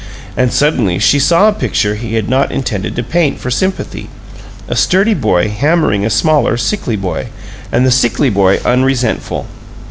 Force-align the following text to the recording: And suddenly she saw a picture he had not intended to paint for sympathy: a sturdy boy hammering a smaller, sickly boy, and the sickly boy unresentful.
And 0.35 0.51
suddenly 0.51 0.97
she 0.97 1.19
saw 1.19 1.47
a 1.47 1.53
picture 1.53 1.93
he 1.93 2.15
had 2.15 2.27
not 2.27 2.51
intended 2.51 2.95
to 2.95 3.03
paint 3.03 3.39
for 3.39 3.51
sympathy: 3.51 4.09
a 4.67 4.75
sturdy 4.75 5.13
boy 5.13 5.49
hammering 5.49 6.03
a 6.07 6.09
smaller, 6.09 6.57
sickly 6.57 6.95
boy, 6.95 7.27
and 7.71 7.85
the 7.85 7.91
sickly 7.91 8.31
boy 8.31 8.57
unresentful. 8.65 9.45